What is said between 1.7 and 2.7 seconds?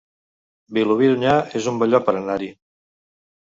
un bon lloc per anar-hi